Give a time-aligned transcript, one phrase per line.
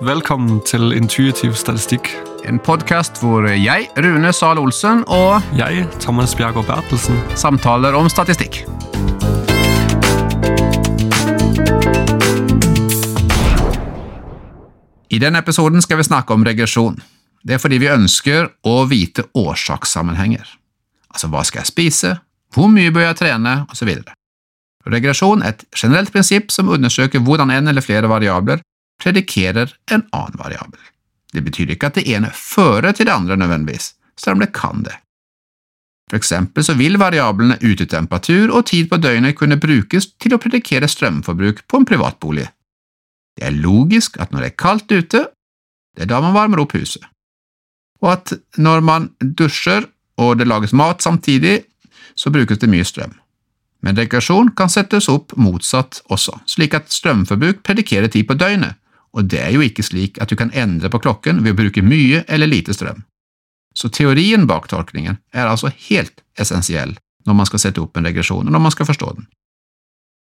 [0.00, 2.06] Velkommen til Intuitiv statistikk.
[2.48, 7.18] En podkast hvor jeg, Rune Zahl Olsen, og Jeg, Thomas Bjergård Bertelsen.
[7.36, 8.62] samtaler om statistikk.
[15.10, 16.96] I denne episoden skal vi snakke om regresjon.
[17.44, 20.48] Det er fordi vi ønsker å vite årsakssammenhenger.
[21.12, 22.14] Altså hva skal jeg spise,
[22.56, 23.92] hvor mye bør jeg trene, osv.
[24.88, 28.64] Regresjon er et generelt prinsipp som undersøker hvordan en eller flere variabler
[29.00, 30.80] predikerer en annen variabel.
[31.32, 34.84] Det betyr ikke at det ene fører til det andre nødvendigvis, selv om det kan
[34.86, 34.96] det.
[36.10, 40.88] For eksempel så vil variablene utetemperatur og tid på døgnet kunne brukes til å predikere
[40.90, 42.48] strømforbruk på en privatbolig.
[43.38, 45.22] Det er logisk at når det er kaldt ute,
[45.94, 47.04] det er da man varmer opp huset,
[48.02, 49.86] og at når man dusjer
[50.20, 51.60] og det lages mat samtidig,
[52.18, 53.14] så brukes det mye strøm.
[53.80, 58.76] Men regresjon kan settes opp motsatt også, slik at strømforbruk predikerer tid på døgnet,
[59.16, 61.82] og det er jo ikke slik at du kan endre på klokken ved å bruke
[61.82, 63.02] mye eller lite strøm.
[63.74, 68.46] Så teorien bak tolkningen er altså helt essensiell når man skal sette opp en regresjon,
[68.46, 69.26] og når man skal forstå den.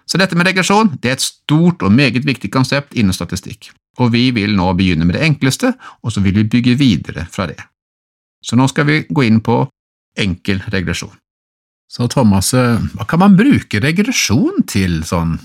[0.06, 4.12] Så dette med regresjon det er et stort og meget viktig konsept innen statistikk, og
[4.14, 7.60] vi vil nå begynne med det enkleste, og så vil vi bygge videre fra det.
[8.44, 9.64] Så nå skal vi gå inn på
[10.20, 11.16] enkel regresjon.
[11.90, 15.38] Så Thomas, eh, hva kan man bruke regresjon til sånn?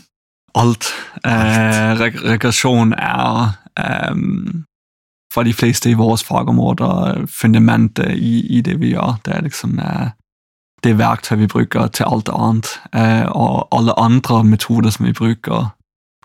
[0.58, 0.90] Alt.
[1.24, 4.64] Eh, reg regresjon er ehm,
[5.34, 9.20] for de fleste i våre fagområder fundamentet i, i det vi gjør.
[9.24, 10.10] Det er liksom eh,
[10.82, 12.70] det verktøy vi bruker til alt annet.
[12.92, 15.70] Eh, og alle andre metoder som vi bruker,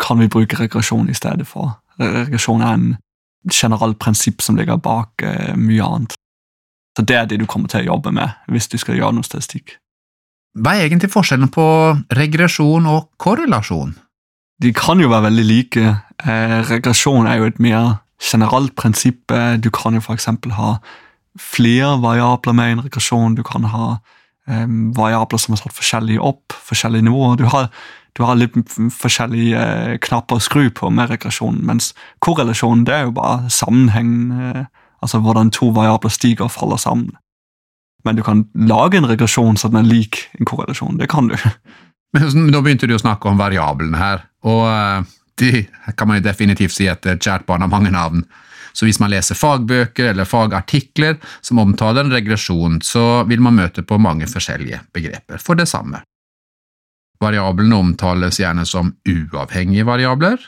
[0.02, 1.78] kan vi bruke regresjon i stedet for.
[2.00, 2.96] Regresjon er en
[3.52, 6.18] generelt prinsipp som ligger bak eh, mye annet.
[6.98, 9.26] Så det er det du kommer til å jobbe med hvis du skal gjøre noe
[9.26, 9.78] statistikk.
[10.54, 11.66] Hva er egentlig forskjellen på
[12.14, 13.96] regresjon og korrelasjon?
[14.64, 15.82] De kan jo være veldig like.
[16.24, 19.32] Eh, regresjon er jo et mer generelt prinsipp.
[19.32, 20.30] Eh, Du kan jo f.eks.
[20.56, 20.78] ha
[21.40, 23.36] flere variabler med en regresjon.
[23.36, 23.98] Du kan ha
[24.48, 24.66] eh,
[24.96, 27.36] variabler som er satt forskjellig opp, forskjellige nivåer.
[27.42, 27.70] Du har,
[28.16, 28.56] du har litt
[28.94, 31.92] forskjellige eh, knapper å skru på med regresjon, mens
[32.24, 34.66] korrelasjon det er jo bare sammenheng, eh,
[35.04, 37.18] altså hvordan to variabler stiger og faller sammen.
[38.06, 41.00] Men du kan lage en regresjon så den er lik en korrelasjon.
[41.00, 41.36] Det kan du.
[42.14, 45.52] Men da begynte du å snakke om variablene her, og eh, de
[45.98, 48.24] kan man jo definitivt si at kjært barn har mange navn.
[48.74, 53.86] Så hvis man leser fagbøker eller fagartikler som omtaler en regresjon, så vil man møte
[53.86, 56.02] på mange forskjellige begreper for det samme.
[57.22, 60.42] Variablene omtales gjerne som uavhengige variabler,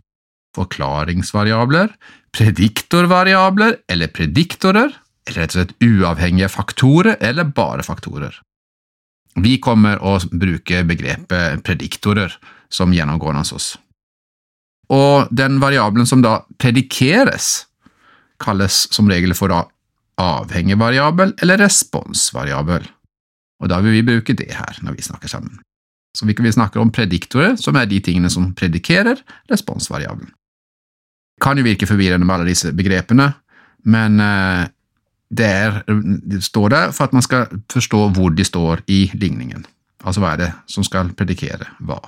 [0.58, 1.94] forklaringsvariabler,
[2.36, 8.42] prediktorvariabler eller prediktorer, eller rett og slett uavhengige faktorer eller bare faktorer.
[9.36, 12.34] Vi kommer å bruke begrepet prediktorer
[12.72, 13.70] som gjennomgående hos oss.
[14.94, 17.66] Og den variabelen som da predikeres,
[18.40, 19.64] kalles som regel for da
[20.22, 22.86] avhengig variabel eller responsvariabel.
[23.64, 25.60] Og da vil vi bruke det her når vi snakker sammen.
[26.16, 29.20] Så vi snakker om prediktorer, som er de tingene som predikerer
[29.52, 30.32] responsvariabelen.
[31.36, 33.34] Det kan jo virke forvirrende med alle disse begrepene,
[33.84, 34.22] men
[35.32, 39.66] eh, er, det står der for at man skal forstå hvor de står i ligningen.
[40.06, 42.00] Altså hva er det som skal predikere hva.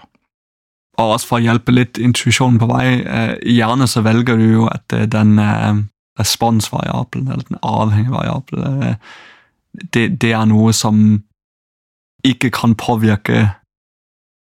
[0.97, 4.67] Og også for å hjelpe litt intuisjonen på vei, eh, gjerne så velger du jo
[4.71, 5.83] at eh, den eh,
[6.17, 8.97] responsvariabelen, eller den avhengige variabelen,
[9.93, 11.21] det, det er noe som
[12.25, 13.43] ikke kan påvirke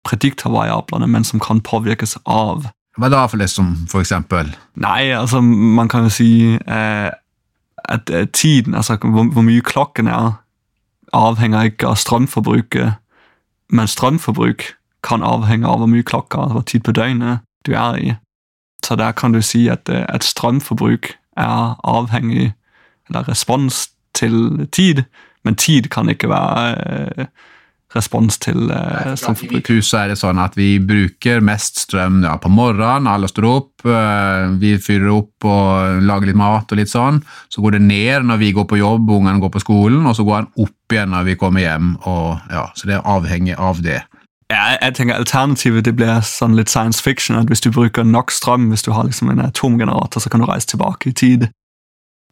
[0.07, 2.65] prediktorvariablene, men som kan påvirkes av.
[2.97, 4.49] Hva da for det som for eksempel
[4.81, 7.09] Nei, altså, man kan jo si eh,
[7.87, 10.31] at tiden, altså hvor, hvor mye klokken er,
[11.13, 12.97] avhenger ikke av strømforbruket,
[13.69, 14.63] men strømforbruk
[15.03, 18.15] kan avhenge av hvor mye klokka, hvor tid på døgnet du er i.
[18.85, 22.53] Så der kan du si at, eh, at strømforbruk er avhengig,
[23.09, 25.03] eller respons til tid,
[25.43, 27.25] men tid kan ikke være eh,
[27.95, 29.53] respons til eh, I strømforbruk.
[29.55, 33.47] mitt hus er det sånn at vi bruker mest strøm ja, på morgenen, alle står
[33.47, 37.21] opp, eh, vi fyrer opp og lager litt mat og litt sånn.
[37.53, 40.27] Så går det ned når vi går på jobb, ungene går på skolen, og så
[40.27, 41.95] går den opp igjen når vi kommer hjem.
[42.03, 44.01] Og, ja, så det er avhengig av det.
[44.47, 47.35] Jeg, jeg tenker Alternativet det blir sånn litt science fiction.
[47.35, 50.47] at Hvis du bruker nok strøm, hvis du har liksom en atomgenerator, så kan du
[50.47, 51.49] reise tilbake i tid.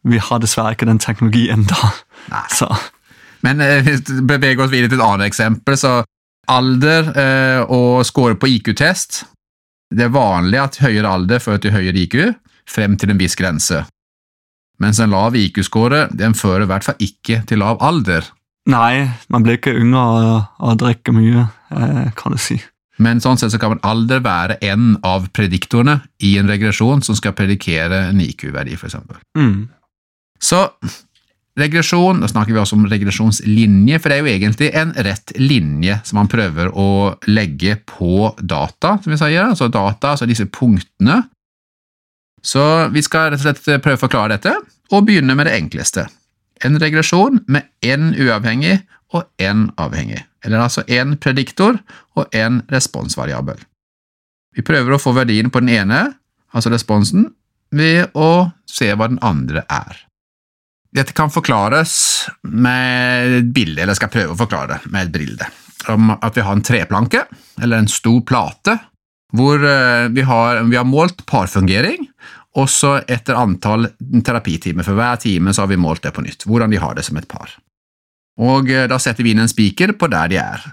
[0.06, 1.92] Vi har dessverre ikke den teknologien da.
[2.32, 2.46] Nei.
[2.54, 2.70] Så,
[3.46, 6.00] Men eh, hvis vi beveger oss videre til et annet eksempel, så
[6.52, 9.24] alder eh, og score på IQ-test.
[9.96, 12.18] Det er vanlig at høyere alder fører til høyere IQ,
[12.70, 13.84] frem til en viss grense.
[14.82, 18.32] Mens en lav IQ-score den fører i hvert fall ikke til lav alder.
[18.66, 22.58] nei, man blir ikke yngre av å drikke mye, eh, kan du si.
[22.98, 27.18] Men sånn sett så kan man alder være en av prediktorene i en regresjon som
[27.18, 28.96] skal predikere en IQ-verdi, f.eks.
[29.38, 29.68] Mm.
[30.42, 30.62] Så
[31.60, 35.98] regresjon, da snakker vi også om regresjonslinje, for det er jo egentlig en rett linje
[36.08, 41.22] som man prøver å legge på data, som vi sier, altså data, altså disse punktene.
[42.46, 42.64] Så
[42.94, 44.54] vi skal rett og slett prøve å forklare dette,
[44.94, 46.06] og begynne med det enkleste.
[46.64, 48.78] En regresjon med én uavhengig
[49.16, 51.80] og én avhengig, eller altså én prediktor
[52.20, 53.58] og én responsvariabel.
[54.56, 56.02] Vi prøver å få verdien på den ene,
[56.56, 57.32] altså responsen,
[57.76, 60.06] ved å se hva den andre er.
[60.96, 61.94] Dette kan forklares
[62.48, 65.48] med et bilde, eller jeg skal prøve å forklare det med et bilde.
[65.92, 67.26] Om at vi har en treplanke,
[67.60, 68.78] eller en stor plate,
[69.36, 72.08] hvor eh, vi har, vi har målt parfungering,
[72.56, 73.90] og så etter antall
[74.24, 74.88] terapitimer.
[74.88, 77.20] For hver time så har vi målt det på nytt, hvordan de har det som
[77.20, 77.52] et par.
[78.40, 80.64] Og eh, da setter vi inn en spiker på der de er.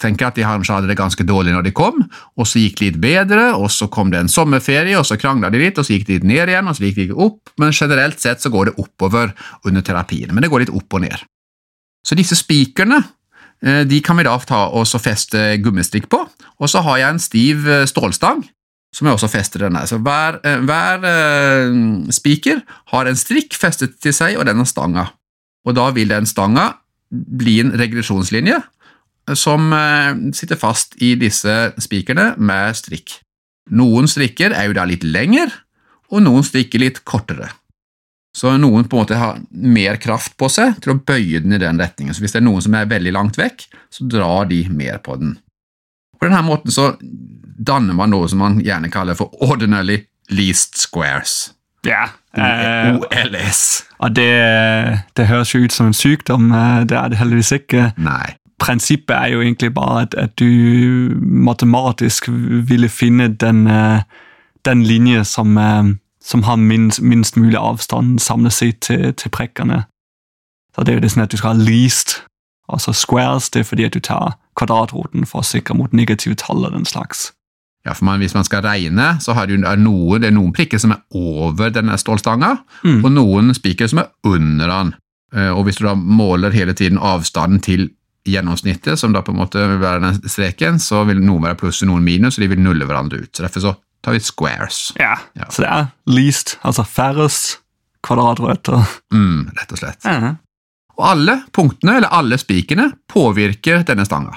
[0.00, 1.98] Tenker at de kanskje hadde det ganske dårlig når de kom,
[2.40, 5.50] og så gikk det litt bedre, og så kom det en sommerferie, og så krangla
[5.52, 7.74] de litt, og så gikk de litt ned igjen, og så gikk de opp, men
[7.76, 9.34] generelt sett så går det oppover
[9.68, 11.26] under terapiene, men det går litt opp og ned.
[12.06, 16.22] Så disse spikerne eh, de kan vi da ta og feste gummistrikk på,
[16.60, 18.46] og så har jeg en stiv eh, stålstang
[18.96, 19.86] som jeg også fester den her.
[19.86, 21.04] Så hver, eh, hver
[22.10, 25.10] spiker har en strikk festet til seg og denne stanga,
[25.68, 26.72] og da vil den stanga
[27.10, 28.62] bli en regresjonslinje
[29.36, 29.70] som
[30.34, 33.18] sitter fast i disse spikerne med strikk.
[33.70, 35.50] Noen strikker er jo da litt lengre,
[36.10, 37.52] og noen strikker litt kortere.
[38.34, 41.60] Så noen på en måte har mer kraft på seg til å bøye den i
[41.62, 42.14] den retningen.
[42.14, 45.16] Så hvis det er noen som er veldig langt vekk, så drar de mer på
[45.18, 45.36] den.
[46.18, 50.00] På denne måten så danner man noe som man gjerne kaller for ordinarily
[50.30, 51.52] least squares.
[51.86, 52.08] Ja.
[52.36, 53.60] Eh, OLS.
[53.98, 54.30] og det,
[55.18, 56.50] det høres jo ut som en sykdom.
[56.54, 57.86] eh, Det er det heldigvis ikke.
[57.98, 58.36] Nei.
[58.60, 60.44] Prinsippet er jo egentlig bare at, at du
[61.18, 62.28] matematisk
[62.68, 64.02] ville finne den, eh,
[64.64, 65.84] den linje som, eh,
[66.22, 69.84] som har minst, minst mulig avstand samlet sett til, til prikkene.
[70.76, 72.20] Så det er jo det sånn at du skal ha least,
[72.70, 76.64] altså squares, det er fordi at du tar kvadratroten for å sikre mot negative tall
[76.68, 77.30] og den slags.
[77.86, 80.52] Ja, for man, Hvis man skal regne, så har du, er noen, det er noen
[80.52, 83.04] prikker som er over denne stålstanga, Mm.
[83.04, 84.94] og noen spiker som er under den.
[85.34, 87.90] Eh, Og Hvis du da måler hele tiden avstanden til
[88.28, 91.80] gjennomsnittet, som da på en måte vil være den streken, så vil noen være pluss
[91.82, 93.30] og noen minus, og de vil nulle hverandre ut.
[93.34, 93.72] Så Derfor så
[94.04, 94.80] tar vi squares.
[95.00, 95.14] Ja.
[95.38, 95.48] Ja.
[95.52, 97.58] Så det er least, altså færrest
[98.06, 98.80] kvadratrøtter.
[99.12, 100.04] Mm, rett og slett.
[100.08, 100.34] Ja.
[101.00, 104.36] Og alle punktene, eller alle spikene, påvirker denne stanga.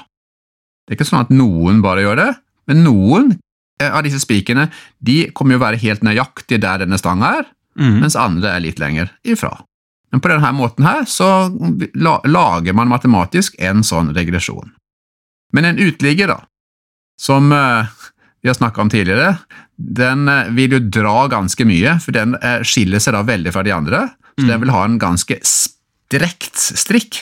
[0.84, 2.30] Det er ikke sånn at noen bare gjør det,
[2.72, 3.30] men noen
[3.82, 4.70] eh, av disse spikene
[5.04, 8.04] de kommer jo å være helt nøyaktig der denne stanga er, Mm.
[8.04, 9.50] mens andre er litt lenger ifra.
[10.14, 11.28] Men på denne måten her så
[12.30, 14.70] lager man matematisk en sånn regresjon.
[15.54, 16.44] Men en uteligger, da,
[17.20, 17.90] som eh,
[18.42, 19.40] vi har snakka om tidligere,
[19.78, 23.66] den eh, vil jo dra ganske mye, for den eh, skiller seg da veldig fra
[23.66, 24.08] de andre,
[24.38, 24.48] så Mm.
[24.50, 27.20] den vil ha en ganske strekt strikk,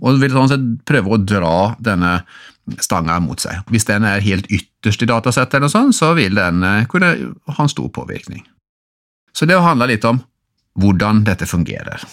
[0.00, 2.22] og vil sånn sett prøve å dra denne
[2.80, 3.58] stanga mot seg.
[3.68, 7.10] Hvis den er helt ytterst i datasettet, eller noe sånt, så vil den kunne
[7.52, 8.46] ha en stor påvirkning.
[9.36, 10.22] Så det handler litt om
[10.78, 12.04] hvordan dette fungerer.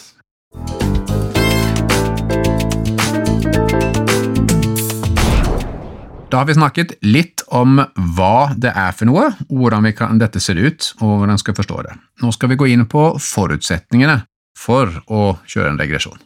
[6.29, 7.79] Da har vi snakket litt om
[8.15, 11.79] hva det er for noe, hvordan kan, dette ser ut, og hvordan vi skal forstå
[11.87, 11.95] det.
[12.21, 14.19] Nå skal vi gå inn på forutsetningene
[14.53, 16.21] for å kjøre en regresjon.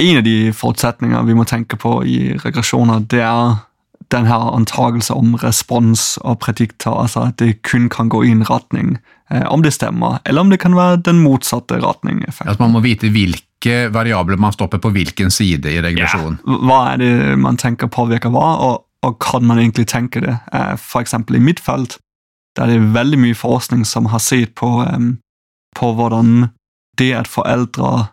[0.00, 3.58] En av de forutsetningene vi må tenke på i regresjoner, det er
[4.10, 8.44] den her antagelse om respons og predikter, altså at det kun kan gå i en
[8.48, 8.98] retning,
[9.30, 12.24] eh, om det stemmer, eller om det kan være den motsatte retning.
[12.28, 12.48] effekt.
[12.48, 16.38] Altså man må vite hvilke variabler man stopper på hvilken side i regresjonen.
[16.44, 20.38] Hva er det man tenker påvirker hva, og, og kan man egentlig tenke det?
[20.52, 21.98] Eh, eksempel i mitt felt,
[22.56, 25.12] der er det veldig mye forskning som har sett på, eh,
[25.76, 26.50] på hvordan
[26.98, 28.10] det at foreldre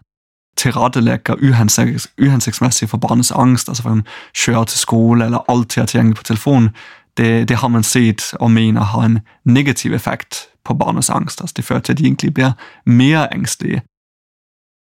[0.58, 4.02] tilrettelegger uhensikt, uhensiktsmessig for barnets angst, altså for
[4.34, 6.70] kjøre til skole eller alltid er tilgjengelig på telefon,
[7.18, 11.42] det, det har man sett og mener har en negativ effekt på barnets angst.
[11.42, 12.52] Altså det fører til at de egentlig blir
[12.86, 13.82] mer engstelige.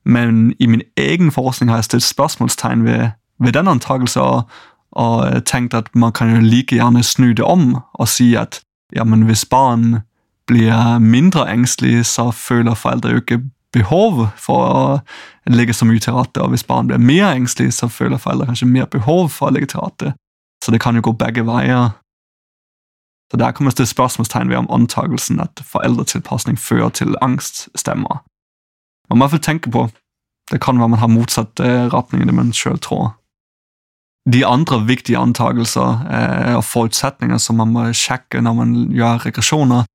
[0.05, 4.43] Men i min egen forskning har jeg stilt spørsmålstegn ved, ved den antakelsen og,
[4.91, 8.61] og tenkt at man kan jo like gjerne snu det om og si at
[8.95, 9.99] ja, men hvis barn
[10.47, 13.39] blir mindre engstelige, så føler foreldre jo ikke
[13.71, 17.89] behov for å legge så mye til rette, og hvis barn blir mer engstelige, så
[17.91, 20.13] føler foreldre kanskje mer behov for å legge til rette.
[20.63, 21.95] Så det kan jo gå begge veier.
[23.31, 28.21] Så der kommer det spørsmålstegn ved om antakelsen at foreldretilpasning fører til angst, stemmer.
[29.09, 29.89] Man må i hvert fall tenke på
[30.51, 33.13] Det kan være man har motsatt eh, retning enn man sjøl tror.
[34.27, 39.87] De andre viktige antakelser eh, og forutsetninger som man må sjekke når man gjør regresjoner,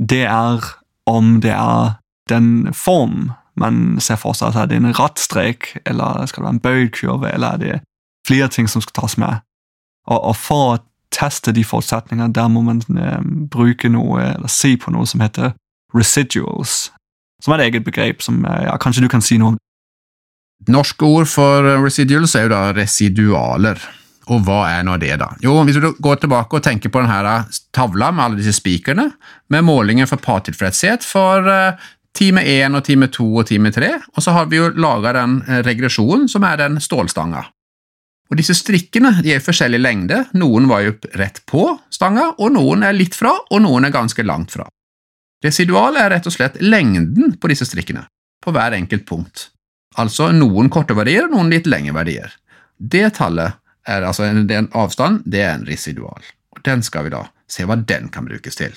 [0.00, 0.64] det er
[1.04, 4.50] om det er den form man ser for seg.
[4.50, 7.80] Altså, er det en rattstrek, eller skal det være en bøyd kurve, eller er det
[8.28, 9.42] flere ting som skal tas med?
[10.08, 10.78] Og, og for å
[11.14, 13.20] teste de forutsetningene, der må man eh,
[13.50, 15.54] bruke noe, eller se på noe som heter
[15.96, 16.88] residuals,
[17.42, 19.62] som er et eget begrep som eh, ja, kanskje du kan si noe om.
[20.68, 23.80] Norske ord for residuals er jo da residualer.
[24.28, 25.30] Og hva er nå det, da?
[25.40, 27.38] Jo, Hvis du går tilbake og tenker på denne
[27.72, 29.06] tavla med alle disse spikerne,
[29.48, 31.48] med målinger for partilfredshet for
[32.18, 35.38] time 1 og time 2 og time 3, og så har vi jo laga den
[35.46, 37.44] eh, regresjonen som er den stålstanga.
[38.28, 42.52] Og Disse strikkene de er i forskjellig lengde, noen var jo rett på stanga, og
[42.58, 44.66] noen er litt fra, og noen er ganske langt fra.
[45.44, 48.04] Residualet er rett og slett lengden på disse strikkene,
[48.44, 49.48] på hver enkelt punkt.
[49.98, 52.34] Altså noen korte verdier og noen litt lengre verdier.
[52.78, 53.56] Det tallet
[53.88, 56.20] er altså en avstand, det er en residual.
[56.54, 58.74] Og Den skal vi da se hva den kan brukes til.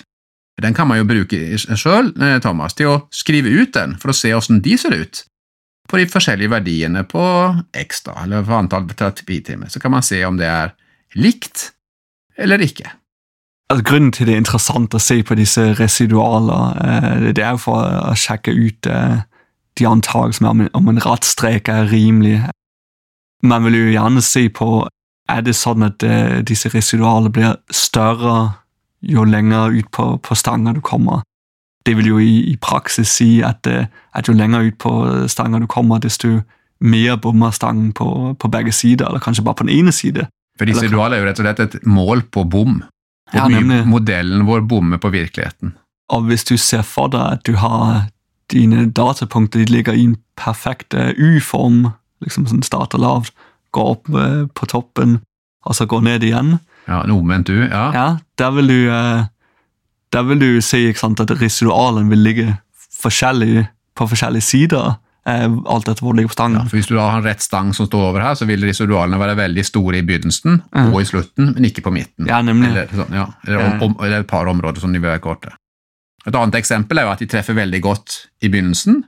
[0.60, 4.15] Den kan man jo bruke sjøl, eh, Thomas, til å skrive ut den for å
[4.15, 5.24] se hvordan de ser ut.
[5.89, 7.24] På de forskjellige verdiene på
[7.75, 9.72] X, da, eller på antall terapitimer.
[9.72, 10.75] Så kan man se om det er
[11.15, 11.72] likt
[12.38, 12.91] eller ikke.
[13.72, 17.65] Altså, grunnen til det er interessant å se på disse residualer, eh, det er jo
[17.65, 17.81] for
[18.12, 19.22] å sjekke ut eh,
[19.79, 22.41] de antagelsene om en rattstrek er rimelig.
[23.43, 24.88] Man vil jo gjerne se på
[25.31, 26.03] er det sånn at
[26.43, 28.61] disse residualene blir større
[29.01, 31.24] jo lenger ut på, på stanga du kommer.
[31.86, 34.93] Det vil jo i, i praksis si at, eh, at, jo lenger ut på
[35.31, 36.41] stanga du kommer, desto
[36.81, 40.27] mer bommer stangen på, på, begge sider, eller kanskje bare på den ene side.
[40.58, 42.81] For disse dualer er jo rett og slett et mål på bom.
[43.31, 45.75] Hvor ja, mye modellen vår bommer på virkeligheten.
[46.12, 48.10] Og hvis du ser for deg at du har
[48.51, 51.93] dine datapunkter de ligger i en perfekt eh, U-form,
[52.24, 53.34] liksom sånn starter lavt,
[53.72, 55.22] går opp eh, på toppen,
[55.65, 57.85] og så går ned igjen, ja, En omvendt U, ja.
[57.93, 58.07] ja
[58.38, 59.23] der, vil du, eh,
[60.13, 62.47] der vil du si sant, at residualen vil ligge
[63.01, 64.95] forskjellig på forskjellige sider.
[65.27, 66.57] Eh, alt etter hvor det ligger på stangen.
[66.57, 68.63] Ja, for Hvis du da har en rett stang som står over her, så vil
[68.65, 70.88] residualene være veldig store i begynnelsen mm.
[70.89, 72.29] og i slutten, men ikke på midten.
[72.29, 72.71] Ja, nemlig.
[72.71, 75.53] Eller, sånn, ja, eller, om, om, eller, et par områder som vil være korte.
[76.25, 79.03] Et annet eksempel er jo at de treffer veldig godt i begynnelsen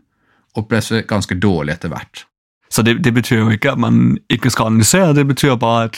[0.58, 2.26] og treffer ganske dårlig etter hvert.
[2.74, 5.98] Så det, det, betyr jo ikke at man ikke skal analysere, det betyr bare at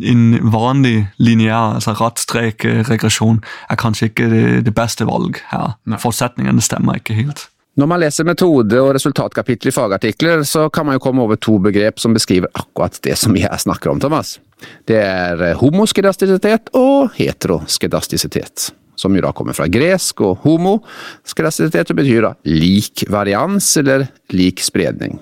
[0.00, 5.76] en vanlig lineær altså rattstrek-regresjon er kanskje ikke det, det beste valg her.
[5.84, 6.00] Nei.
[6.02, 7.48] Forutsetningene stemmer ikke helt.
[7.80, 11.56] Når man leser metode- og resultatkapittel i fagartikler, så kan man jo komme over to
[11.62, 14.36] begrep som beskriver akkurat det som vi her snakker om, Thomas.
[14.84, 22.34] Det er homoskedastisitet og heteroskedastisitet, som jo da kommer fra gresk, og homoskedastisitet betyr da
[22.44, 25.16] lik varians eller lik spredning.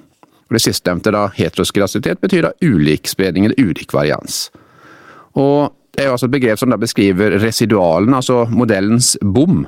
[0.51, 4.49] Og Det sistnevnte, da, heteroskrasitet, betyr da ulik spredning eller ulik varians.
[5.39, 9.63] Og det er jo altså et begrep som da beskriver residualen, altså modellens bom,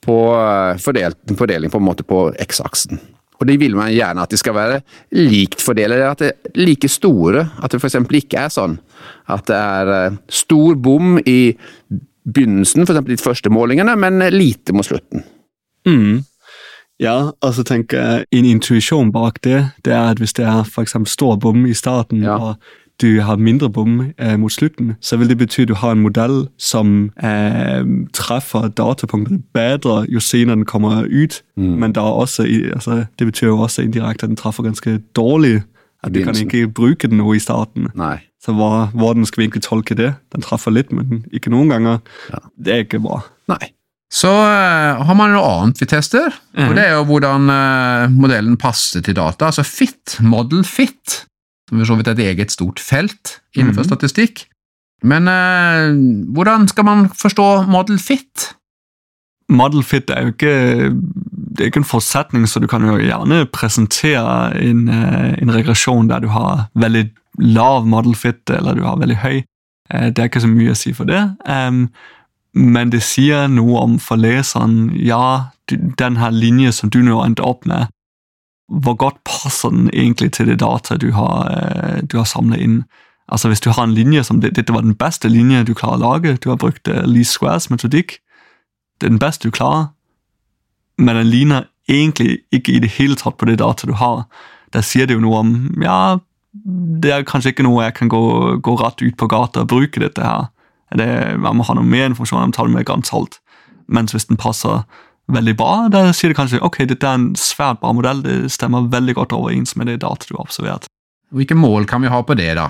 [0.00, 3.00] på eh, fordeling på en måte på X-aksen.
[3.42, 4.80] Og det vil man gjerne at de skal være
[5.18, 7.44] likt fordelt, at det er like store.
[7.60, 7.98] At det f.eks.
[7.98, 8.78] ikke er sånn
[9.28, 11.52] at det er eh, stor bom i
[12.24, 13.04] begynnelsen, f.eks.
[13.08, 15.26] de første målingene, men lite mot slutten.
[15.88, 16.22] Mm.
[17.02, 20.62] Ja, og så tenker jeg en intuisjon bak det, det er at hvis det er
[20.62, 20.94] f.eks.
[21.10, 22.36] stor bom i starten, ja.
[22.38, 22.54] og
[23.02, 26.02] du har mindre bom eh, mot slutten, så vil det bety at du har en
[26.04, 27.82] modell som eh,
[28.14, 31.42] treffer datapunktene bedre jo senere den kommer ut.
[31.56, 31.74] Mm.
[31.82, 35.62] Men også, altså, det betyr jo også indirekte at den treffer ganske dårlig.
[36.02, 37.88] At du kan ikke bruke den noe i starten.
[37.94, 38.16] Nei.
[38.42, 40.14] Så hvordan skal vi egentlig tolke det?
[40.34, 42.00] Den treffer litt, men ikke noen ganger.
[42.30, 42.42] Ja.
[42.58, 43.20] Det er ikke bra.
[43.48, 43.70] Nei.
[44.12, 46.66] Så uh, har man noe annet vi tester, mm.
[46.66, 49.48] og det er jo hvordan uh, modellen passer til data.
[49.48, 51.22] Altså FIT, model FIT,
[51.70, 53.88] som for så vidt er et eget stort felt innenfor mm.
[53.88, 54.44] statistikk.
[55.08, 55.96] Men uh,
[56.36, 58.52] hvordan skal man forstå model fit?
[59.52, 60.54] Model fit er jo ikke,
[60.92, 66.24] det er ikke en forutsetning, så du kan jo gjerne presentere en, en regresjon der
[66.24, 67.08] du har veldig
[67.40, 69.42] lav model fit, eller du har veldig høy.
[69.88, 71.20] Det er ikke så mye å si for det.
[71.44, 71.88] Um,
[72.52, 77.44] men det sier noe om for leseren ja, den her linje som du nå endte
[77.46, 77.88] opp med,
[78.68, 82.82] hvor godt passer den egentlig til det data du har, eh, du har samlet inn?
[83.28, 86.12] Altså Hvis du har en linje som dette var den beste linje du klarer å
[86.12, 88.18] lage, du har brukt uh, Lee Squares metodikk,
[89.00, 89.92] det er den beste du klarer,
[90.98, 94.26] men den ligner egentlig ikke i det hele tatt på det data du har.
[94.72, 96.18] Der sier det jo noe om ja,
[96.52, 98.22] det er kanskje ikke noe jeg kan gå,
[98.60, 100.50] gå rett ut på gata og bruke dette her.
[100.98, 101.08] Det,
[101.40, 103.38] man må ha noe mer informasjon om tallet med grann salt.
[103.92, 104.82] Mens hvis den passer
[105.32, 105.88] veldig bra.
[105.92, 109.34] da sier det kanskje ok, dette er en svært bra modell, det stemmer veldig godt
[109.36, 110.88] overens med det data du har observert.
[111.32, 112.68] Hvilke mål kan vi ha på det, da?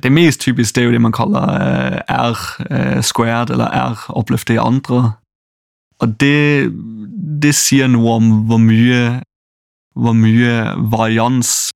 [0.00, 5.12] Det mest typiske det er jo det man kaller eh, R-squared, eller R-oppløftet i andre.
[6.00, 6.70] Og det,
[7.42, 9.20] det sier noe om hvor mye,
[9.98, 10.54] hvor mye
[10.92, 11.70] varians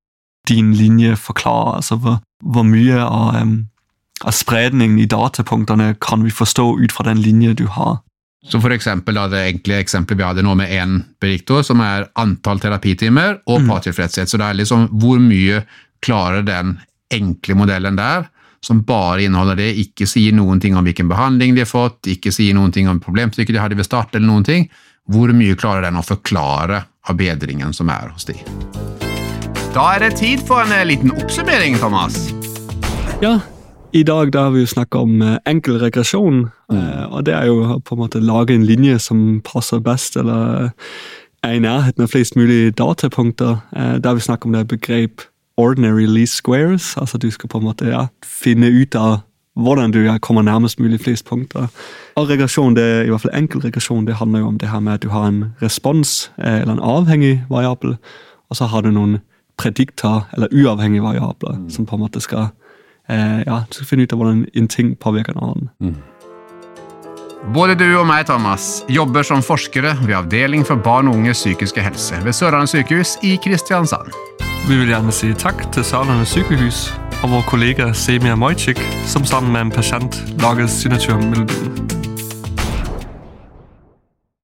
[0.49, 1.81] din linje forklarer.
[1.81, 3.57] Altså hvor, hvor mye av, um,
[4.23, 7.97] av spredningen i datapunktene kan vi forstå ut fra den linje du har.
[8.45, 12.07] Så for eksempel, da, Det enkle eksempelet vi hadde nå med én prediktor, som er
[12.15, 13.69] antall terapitimer og mm.
[13.69, 14.29] partilfredshet.
[14.29, 15.63] Så det er liksom hvor mye
[16.05, 16.77] klarer den
[17.13, 18.27] enkle modellen der,
[18.61, 22.33] som bare inneholder det, ikke sier noen ting om hvilken behandling de har fått, ikke
[22.33, 24.69] sier noen ting om problemstykket de hadde ved start, eller noen ting.
[25.09, 28.37] Hvor mye klarer den å forklare av bedringen som er hos de?
[29.75, 32.17] Da er det tid for en eh, liten oppsummering, Thomas.
[33.21, 33.37] Ja,
[33.95, 36.49] i dag da har vi jo snakka om eh, enkel regresjon.
[36.71, 36.77] Mm.
[36.77, 40.71] Eh, og det er jo på en måte lage en linje som passer best, eller
[41.45, 43.61] er i nærheten av flest mulig datapunkter.
[43.71, 45.21] Da har vi snakket om det begrep
[45.57, 46.95] ordinary least squares.
[46.97, 49.19] Altså du skal på en måte ja, finne ut av
[49.55, 51.69] hvordan du kommer nærmest mulig flest punkter.
[52.17, 54.97] Og regresjon, det, i hvert fall enkel regresjon, det handler jo om det her med
[54.97, 57.95] at du har en respons, eller en avhengig variabel,
[58.49, 59.19] og så har du noen
[59.57, 61.69] predikter, eller uavhengige variabler, mm.
[61.69, 62.64] som på en måte skal eh,
[63.09, 65.71] ja, du skal finne ut av hvordan en ting påvirker en annen.
[65.79, 65.95] Mm.
[67.53, 71.83] Både du og meg Thomas, jobber som forskere ved Avdeling for barn og unges psykiske
[71.85, 74.09] helse ved Sørlandet sykehus i Kristiansand.
[74.65, 76.87] Vi vil gjerne si takk til Sørlandet sykehus
[77.21, 82.04] og vår kollega Semia Mojcik, som sammen med en pasient lager signaturmelodien.